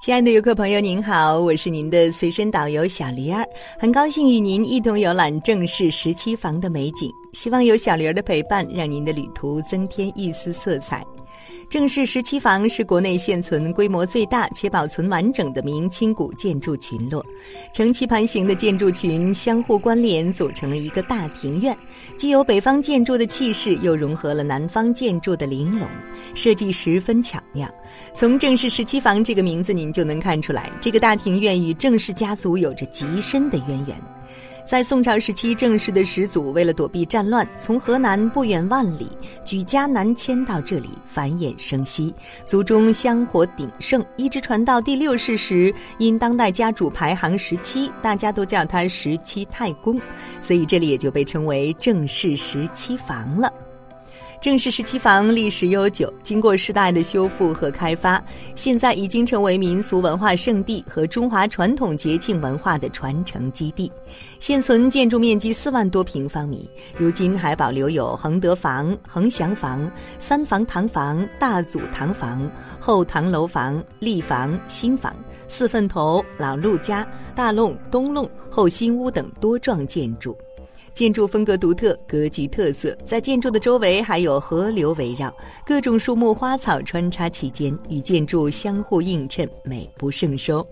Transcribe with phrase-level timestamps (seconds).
[0.00, 3.46] 亲爱的游客朋友，您好，我是您的随身导游小黎儿，
[3.78, 7.12] 很高兴与您一同游览正式十七房的美景。
[7.34, 11.04] 希望有小黎儿的陪伴，让您的旅途增添一丝色彩。
[11.70, 17.24] 正式十七房是国内现存规模最大且保存完整的明清古建筑群落，
[17.72, 21.78] 呈棋盘形的建筑群相互关联，组成了一个大庭院，
[22.16, 25.88] 既有北方建筑的气势，又融合了南方建筑的玲珑，
[26.34, 27.72] 设计十分巧妙。
[28.12, 33.96] 从正式十七房这个名字，您就能看出来，这个大庭院与正氏家族有着极深的渊源。
[34.70, 39.08] 在宋朝时期，郑氏的始祖为了躲避战乱，从河南不远万里
[39.44, 50.00] 举家南迁到这里，繁衍生息，族中香火鼎盛，一直传到第六世时，因当代家主排行十七，大家都叫他十七太公，
[50.40, 53.52] 所以这里也就被称为郑氏十七房了。
[54.40, 58.22] 正式十七房历史悠久，经过世代的修复和开发，
[58.54, 63.92] 现在已经成为民俗文化圣地和中华传统节庆文化的传承基地。
[64.38, 75.14] 现存建筑面积四万多平方米，如今还保留有恒德房、恒祥房、三房堂房、大祖堂房、后堂楼房、立房、新房、
[75.48, 80.34] 四份头、老陆家、大弄、东弄、后新屋等多幢建筑。
[81.00, 85.34] 建筑风格独特，格局特色，在建筑的周围还有河流围绕，
[85.64, 90.62] 各种树木花草穿插其间，与建筑相互映衬，美不胜收。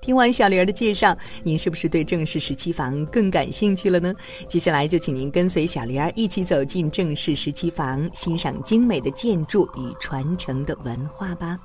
[0.00, 4.12] 听完小玲儿的介绍，您是不是对正式十七房更感兴趣了呢？
[4.48, 11.56] 接下来就请您跟随小玲儿一起走进正式十七房，欣赏精美的建筑与传承的文化吧。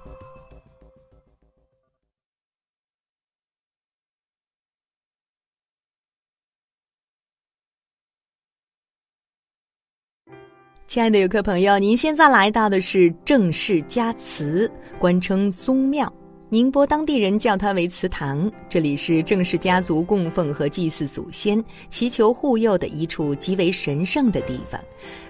[10.92, 16.14] 亲爱的游客朋友，您现在来到的是郑氏家祠，官称宗庙，
[16.50, 18.52] 宁波当地人叫它为祠堂。
[18.68, 24.78] 这里是郑氏家族供奉和祭祀祖先、祈求护佑的一处极为神圣的地方。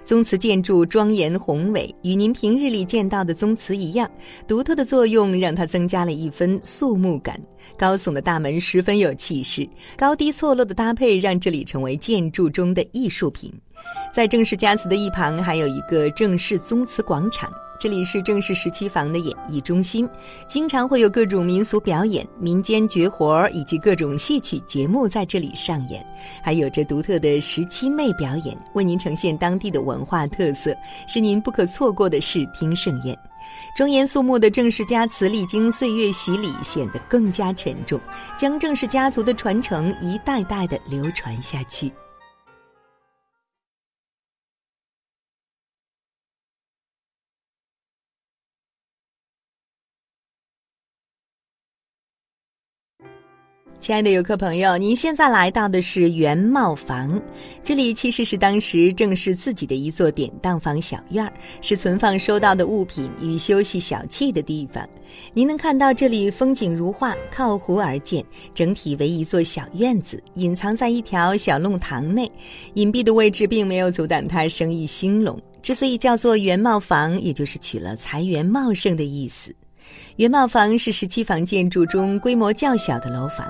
[0.04, 4.10] 宗祠建筑庄严宏伟，与您平日里见到的宗祠一样，
[4.48, 7.40] 独特的作用让它增加了一分肃穆感。
[7.78, 9.64] 高耸的大门十分有气势，
[9.96, 13.52] 高低错落的搭配让这里成为建筑中的艺术品。
[14.12, 17.50] 在郑氏家祠的一旁，还有一个郑氏宗祠广场，
[17.80, 20.06] 这里是郑氏十七房的演艺中心，
[20.46, 26.06] 经常会有各种民俗表演、民间绝活以及各种戏曲节目在这里上演，
[26.42, 30.76] 还有着独特的十七妹表演，为您呈现当地的文化特色，
[31.08, 33.18] 是您不可错过的视听盛宴。
[33.74, 37.98] 庄严肃穆的郑氏家祠，历经岁月洗礼，显得更加沉重，
[38.36, 41.90] 将郑氏家族的传承一代代的流传下去。
[53.82, 57.20] 亲爱的游客朋友，您现在来到的是原茂房，
[57.64, 64.88] 这里其实是当时正是自己的一座典当房小院儿，是存放收到的物品与休息小憩的地方。
[65.34, 72.30] 您能看到这里风景如画，靠湖而建，整体为一座小院子，隐藏在一条小弄堂内，
[72.74, 75.36] 隐蔽的位置并没有阻挡它生意兴隆。
[75.60, 79.52] 之所以叫做原茂房，也就是取了财源茂盛的意思。
[80.16, 83.44] 元茂房是十七房建筑中规模较小的楼房。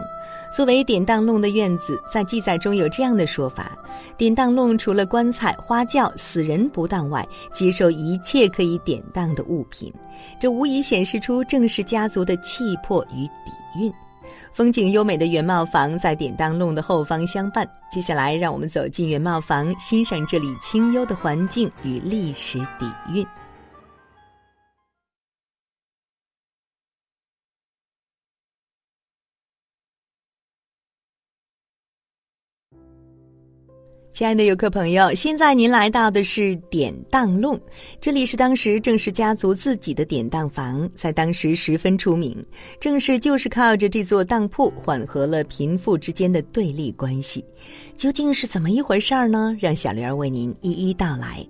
[0.54, 3.76] 作为典当弄的院子，在记载中有这样的说法：
[4.16, 9.92] 典当弄除了棺材、花轿、死人不当外，接受一切可以典当的物品。
[10.38, 13.92] 这无疑显示出郑氏家族的气魄与底蕴。
[14.52, 17.66] 风景优美的元茂房在典当弄的后方相伴。
[17.90, 23.26] 接下来，让我们走进元茂房，欣赏这里清幽的环境与历史底蕴。
[34.22, 37.60] 亲爱的游客朋友，现在您来到的是典当弄，
[38.00, 42.32] 这里是当时郑氏家族自己的典当房，在当时十分出名。
[42.78, 47.44] 郑氏就是靠着这座当铺缓和了贫富之间的对立关系。
[47.96, 49.56] 究竟是怎么一回事儿呢？
[49.58, 51.44] 让小玲儿为您一一道来。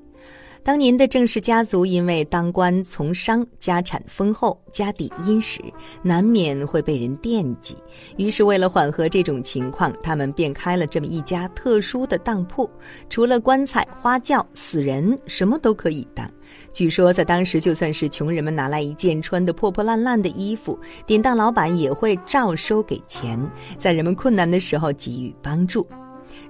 [0.64, 5.60] 当年的郑氏家族因为当官从商，家产丰厚，家底殷实，
[6.02, 7.76] 难免会被人惦记。
[8.16, 12.70] 于是，为了缓和这种情况，他们便开了这么一家特殊的当铺，
[13.08, 16.30] 除了棺材、花轿、死人，什么都可以当。
[16.72, 23.36] 据说，在当时，就算是穷人们拿来一件穿得破破烂烂的衣服，典当老板也会照收给钱，
[23.78, 25.84] 在人们困难的时候给予帮助。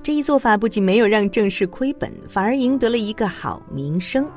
[0.02, 4.28] 这一做法不仅没有让郑氏亏本，反而赢得了一个好名声。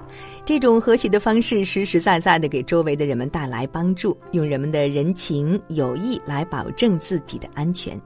[0.46, 8.00] 这种和谐的方式，实实在在的给周围的人们带来帮助，用人们的人情友谊来保证自己的安全。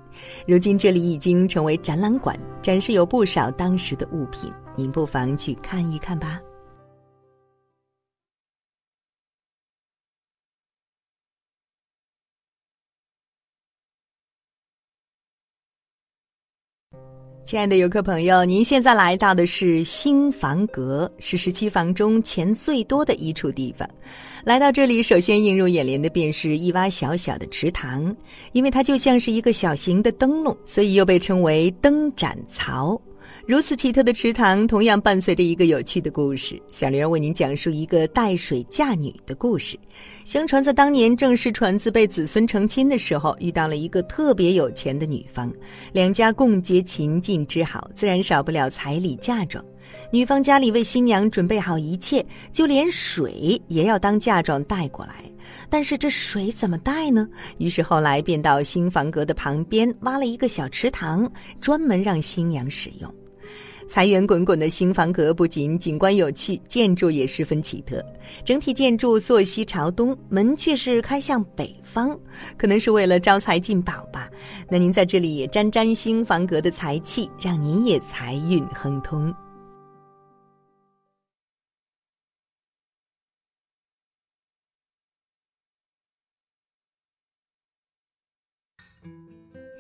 [0.47, 6.39] 如今这里已经成为展览馆，展示有不少当时的物品，您不妨去看一看吧。
[17.45, 23.89] 亲爱的游客朋友，您现在来到的是新房阁，是十七房中钱最多的一处地方。
[24.43, 28.15] 来到这里，首先映入眼帘的便是一洼小小的池塘，
[28.51, 33.01] 因为它就像是一个小型的灯笼，所以又被称为灯盏槽。
[33.49, 36.61] 如此奇特的池塘，同样伴随着一个有趣的故事。
[36.69, 39.75] 小玲儿为您讲述一个带水嫁女的故事。
[40.23, 45.51] 相传在当年郑氏传子辈子孙成亲的时候，遇到了一个特别有钱的女方，
[45.93, 49.65] 两家共结秦晋之好，自然少不了彩礼嫁妆。
[50.11, 55.15] 女方家里为新娘准备好一切，就连水也要当嫁妆带过来。
[55.71, 57.27] 但是这水怎么带呢？
[57.57, 61.27] 于是后来便到新房阁的旁边挖了一个小池塘，
[61.59, 63.11] 专门让新娘使用。
[63.89, 68.05] 财源滚滚的新房阁不仅景观有趣，建筑也十分奇特。
[68.45, 72.15] 整体建筑坐西朝东，门却是开向北方，
[72.55, 74.29] 可能是为了招财进宝吧。
[74.69, 79.33] 那您在这里也沾沾新房阁的财气，让您也财运亨通。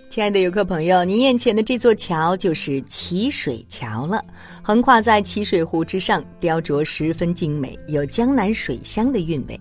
[0.09, 4.25] 亲爱的游客朋友，您眼前的这座桥就是齐水桥了。
[4.59, 9.59] 横跨在齐水湖之上，雕琢十分精美，有江南水乡的韵味。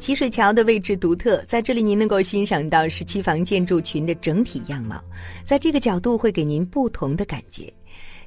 [0.00, 5.00] 齐水桥的位置独特，在这里您能够欣赏到十七房建筑群的整体样貌，
[5.44, 7.72] 在这个角度会给您不同的感觉。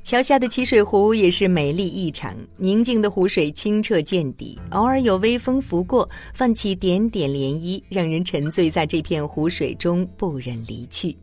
[0.03, 11.13] 桥下的齐水湖也是美丽异常，宁静的湖水清澈见底，偶尔有微风拂过，泛起点点涟漪，让人沉醉在这片湖水中不忍离去。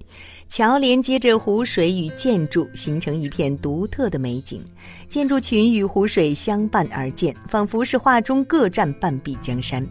[0.49, 4.63] 桥连接着湖水与建筑，形成一片独特的美景。
[5.09, 9.85] 建筑群与湖水相伴而建，仿佛是画中各占半壁江山。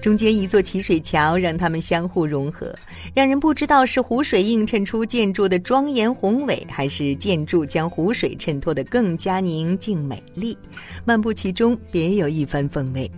[0.00, 2.74] 中间一座齐水桥，让它们相互融合，
[3.14, 10.56] 让人不知道是湖水映衬出建筑的庄严宏伟，还是建筑将湖水衬托得更加宁静美丽。
[11.04, 13.10] 漫步其中，别有一番风味。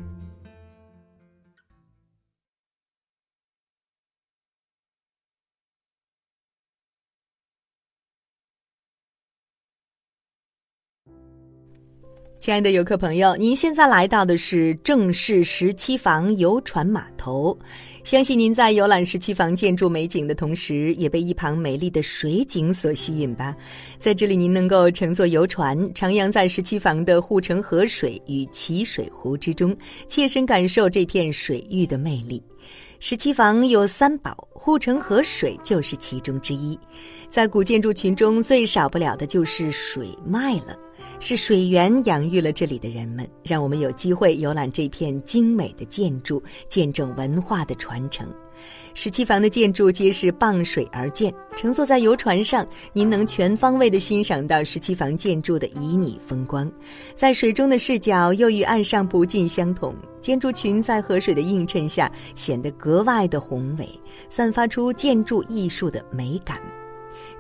[12.41, 17.55] 亲爱的游客朋友，您现在来到的是正式十七房游船码头。
[18.03, 23.55] 相信您在游览十七房建筑美景的同时，也被一旁美丽的水景所吸引吧？
[23.99, 29.77] 在这里，您能够乘坐游船，徜徉在十七房的护城河水与齐水湖之中，
[30.09, 32.43] 切身感受这片水域的魅力。
[33.01, 36.79] 十七房有三宝，护城河水就是其中之一。
[37.29, 40.75] 在古建筑群中最少不了的就是水脉了。
[41.21, 48.27] 是水源养育了这里的人们，让我们有机会游览这片精美的建筑，见证文化的传承。
[48.95, 56.71] 十七房的建筑皆是傍水而建，乘坐在游船上，您能全方位地欣赏到十七房建筑的旖旎风光。
[57.15, 63.87] 在水中的视角又与岸上不尽相同，建筑群在河水的映衬下显得格外的宏伟，
[64.31, 66.61] 散发出建筑艺术的美感。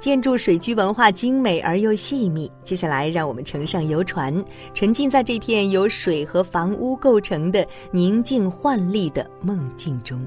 [0.00, 2.50] 建筑水居文化精美而又细密。
[2.64, 10.26] 接下来，让我们乘上游船，沉浸在这片由水和房屋构成的宁静幻丽的梦境中。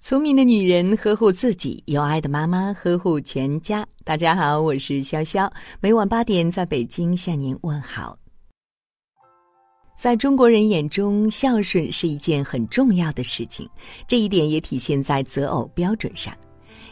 [0.00, 3.84] 聪明的女人呵护自己，有爱的妈妈呵护全家。
[4.04, 5.50] 大家好，我是潇潇，
[5.80, 8.16] 每晚八点在北京向您问好。
[9.98, 13.68] 在中国人眼中，孝顺是一件很重要的事情，
[14.06, 16.32] 这一点也体现在择偶标准上。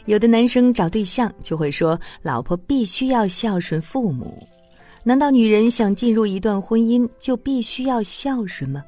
[0.05, 4.45] 有的男生找对象就会说，老婆必须要孝顺父母。
[5.01, 8.83] 难道女人想进入一段婚姻就必须要孝顺吗？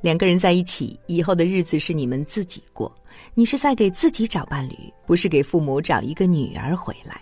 [0.00, 2.90] 两个人在一起以后的日子是你们自己过。
[3.34, 7.20] 你是在给自己找伴侣，不是给父母找一个女儿回来。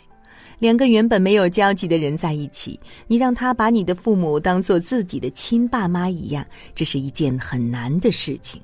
[0.59, 8.61] 两个原本没有交集的人在一起，你让他把你的父母当做自己的亲爸妈一样，这是一件很难的事情。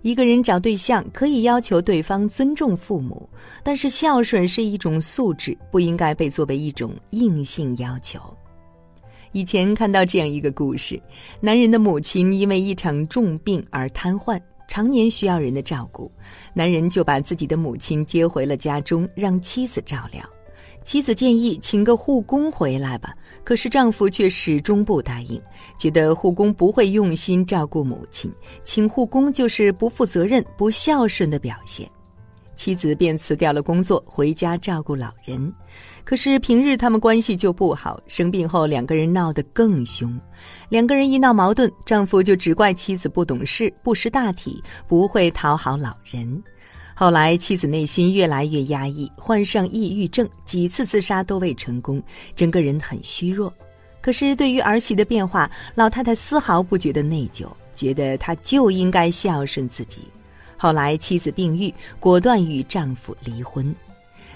[0.00, 3.28] 一个人找对象可以要求对方尊重父母，
[3.62, 8.18] 但是孝顺是一种素质，不应该被作为一种硬性要求。
[9.30, 11.00] 以前看到这样一个故事：
[11.40, 14.40] 男人的母亲因为一场重病而瘫痪，
[14.72, 16.10] 常年需要人的照顾，
[16.54, 20.24] 男人就把自己的母亲接回了家中，让妻子照料。
[20.82, 23.12] 妻子建议请个护工回来吧。
[23.44, 25.38] 可是丈夫却始终不答应，
[25.76, 28.32] 觉得护工不会用心照顾母亲，
[28.64, 31.86] 请护工就是不负责任、不孝顺的表现。
[32.56, 35.52] 妻子便辞掉了工作，回家照顾老人。
[36.04, 40.18] 可是平日他们关系就不好，生病后两个人闹得更凶。
[40.68, 46.42] 两个人一闹矛盾，丈夫就只怪妻子不懂事、不识大体，不会讨好老人。
[46.94, 52.02] 后来，妻子内心越来越压抑，患上抑郁症，几次自杀都未成功，
[52.36, 53.52] 整个人很虚弱。
[54.00, 60.00] 可是，对于儿媳的变化，老太太丝毫不觉得内疚，觉得她就应该孝顺自己。
[60.56, 63.74] 后来，妻子病愈，果断与丈夫离婚。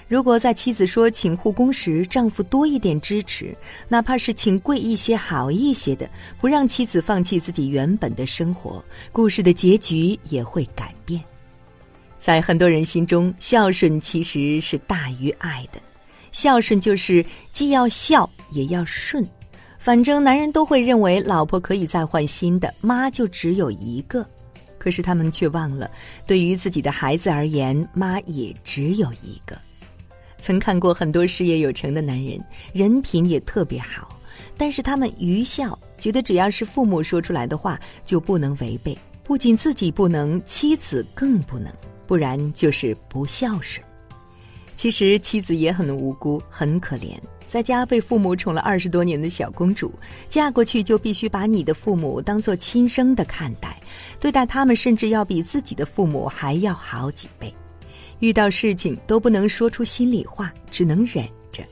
[0.07, 3.53] 如果在妻子说请护工时，丈夫多一点支持，
[3.89, 6.09] 哪怕是请贵一些、好一些的，
[6.39, 11.21] 不让妻子放弃自己原本的生活，故事的结局也会改变。
[12.17, 15.79] 在很多人心中，孝顺其实是大于爱的。
[16.31, 19.27] 孝顺就是既要孝也要顺，
[19.77, 24.25] 反正男人都会认为老婆可以再换新的，妈就只有一个。
[24.77, 25.91] 可是他们却忘了，
[26.25, 29.57] 对于自己的孩子而言，妈也只有一个。
[30.37, 32.39] 曾看过很多事业有成的男人，
[32.73, 34.19] 人品也特别好，
[34.57, 41.71] 但是他们愚孝，觉得只要是父母说出来的话就不能违背，不仅自己不能，妻子更不能。
[42.07, 43.85] 不然就是不孝顺。
[44.77, 47.17] 其实妻子也很无辜，很可怜，
[47.49, 49.91] 在家被父母宠了二十多年的小公主，
[50.29, 53.77] 嫁过去就必须把你的父母当做亲生的看待，
[54.21, 57.53] 对待他们甚至要比自己的父母还要好几倍。
[58.19, 61.63] 遇到事情都不能说出心里话，只能忍着。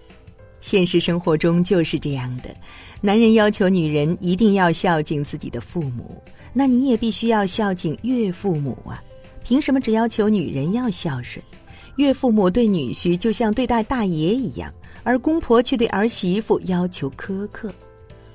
[0.61, 2.55] 现实生活中就是这样的，
[3.01, 6.21] 男人要求女人一定要孝敬自己的父母，
[6.53, 9.01] 那你也必须要孝敬岳父母啊。
[9.43, 11.43] 凭什么只要求女人要孝顺？
[11.97, 14.73] 岳父母对女婿就像对待大爷一样，
[15.03, 17.73] 而公婆却对儿媳妇要求苛刻。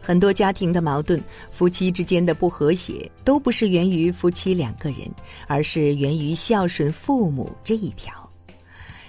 [0.00, 5.00] 很多家庭的矛盾，夫妻之间的不和谐，都不是源于夫妻两个人，
[5.46, 8.12] 而是源于孝顺父母这一条。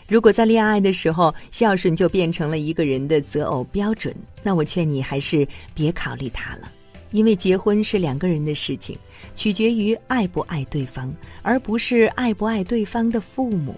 [0.07, 6.69] 如果在恋爱的时候，孝顺就变成了一个人的择偶标准，那我劝你还是别考虑他了。
[7.12, 8.98] 因为结婚是两个人的事情，
[9.36, 13.75] 取决于爱不爱对方，而不是爱不爱对方的父母。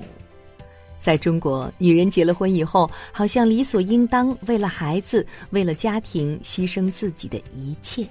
[1.03, 8.07] 在中国，女人结了婚以后，好像理所应当为了孩子、为了家庭牺牲自己的一切。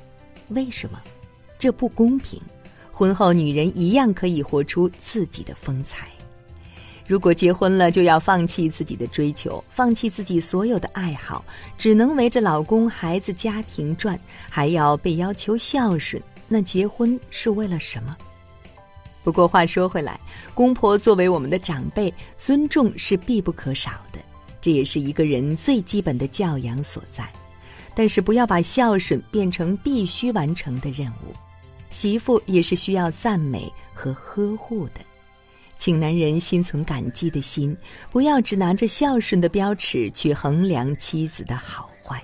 [0.48, 1.00] 为什么？
[1.58, 2.38] 这不公平。
[2.90, 6.06] 婚后，女人一样可以活出自己的风采。
[7.06, 11.42] 如果结婚了就要放弃自己的追求，放弃自己所有的爱好，
[11.78, 14.20] 只能围着老公、孩子、家庭转，
[14.50, 18.14] 还要被要求孝顺，那结婚是为了什么？
[19.24, 20.18] 不过话说回来，
[20.52, 24.18] 公婆作为我们的长辈，尊重是必不可少的，
[24.60, 27.24] 这也是一个人最基本的教养所在。
[27.94, 31.32] 但是不要把孝顺变成必须完成的任务，
[31.90, 35.00] 媳妇也是需要赞美和呵护的。
[35.78, 37.76] 请男人心存感激的心，
[38.10, 42.22] 不要只拿着孝顺的标尺去衡量妻子的好坏。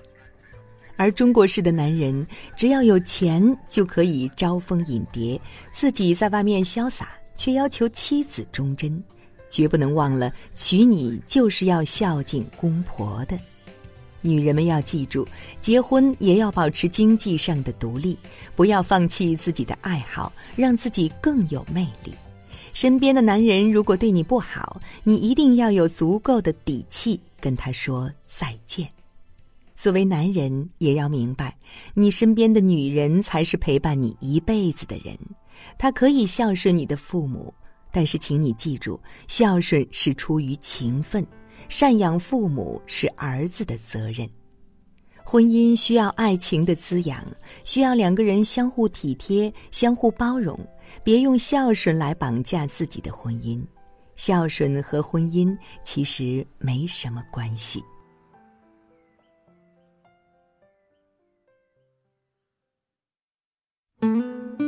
[0.98, 2.26] 而中国式的男人，
[2.56, 5.40] 只要有钱就可以招蜂引蝶，
[5.72, 9.02] 自己在外面潇洒，却要求妻子忠贞，
[9.48, 13.38] 绝不能忘了娶你就是要孝敬公婆的。
[14.20, 15.24] 女人们要记住，
[15.60, 18.18] 结婚也要保持经济上的独立，
[18.56, 22.12] 不要放弃自己的爱好，让自己更有魅力。
[22.74, 28.88] 身边的男人如果对你不好，你一定要有足够的底气跟他说再见。
[29.78, 31.56] 作为男人，也要明白，
[31.94, 35.16] 你身边的女人才是陪伴你一辈子的人。
[35.78, 37.54] 她可以孝顺你的父母，
[37.92, 41.24] 但是请你记住，孝顺是出于情分，
[41.70, 44.28] 赡养父母是儿子的责任。
[45.22, 47.24] 婚姻需要爱情的滋养，
[47.62, 50.58] 需要两个人相互体贴、相互包容。
[51.04, 53.62] 别用孝顺来绑架自己的婚姻，
[54.16, 57.80] 孝顺和婚姻其实没什么关系。
[64.00, 64.67] 伤。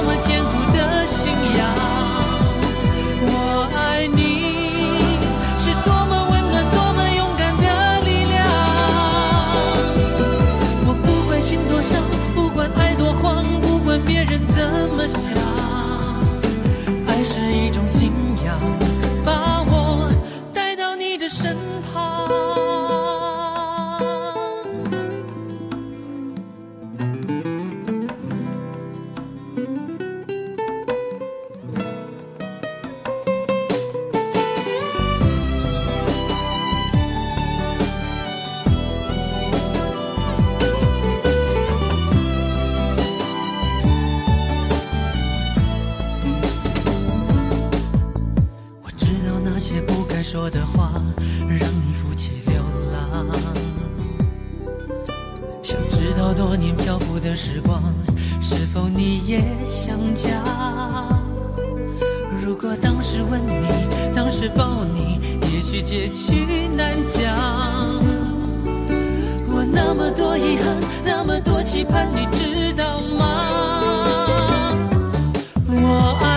[21.41, 21.57] 身
[21.91, 22.40] 旁。
[56.83, 57.81] 漂浮的时光，
[58.41, 60.29] 是否你也想家？
[62.43, 63.67] 如果当时吻你，
[64.15, 65.19] 当时抱你，
[65.53, 67.21] 也许结局难讲。
[69.47, 73.45] 我那么多遗憾，那么多期盼，你知道吗？
[75.67, 76.30] 我爱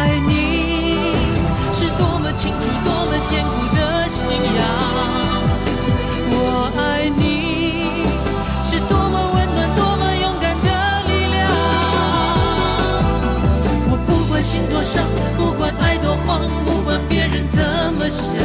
[14.84, 15.02] 伤，
[15.38, 18.44] 不管爱多慌，不管别人怎么想，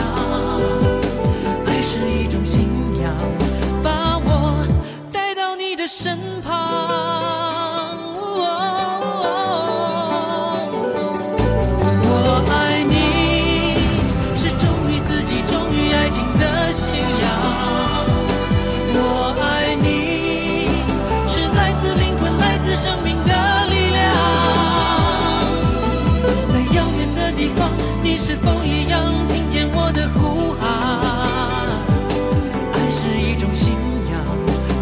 [33.53, 33.73] 信
[34.11, 34.23] 仰，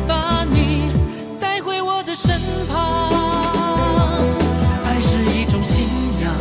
[0.08, 0.92] 把你
[1.40, 3.10] 带回我的身旁。
[4.84, 5.88] 爱是一种信
[6.22, 6.34] 仰，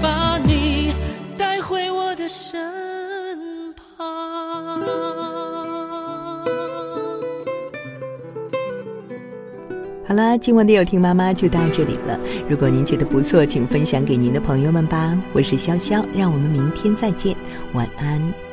[0.00, 0.92] 把你
[1.36, 4.06] 带回我的身旁。
[10.08, 12.18] 好啦，今晚的有听妈妈就到这里了。
[12.48, 15.18] 如果您觉得不错，请分享给您的朋友们吧。
[15.32, 17.36] 我是潇潇，让我们明天再见，
[17.72, 18.45] 晚安。